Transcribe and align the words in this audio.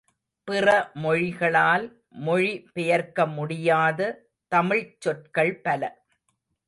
பிற 0.47 0.67
மொழிகளால் 0.93 1.85
மொழி 2.19 2.65
பெயர்க்க 2.73 3.25
முடியாத 3.27 3.99
தமிழ்ச் 4.51 5.01
சொற்கள் 5.01 5.55
பல. 5.61 5.83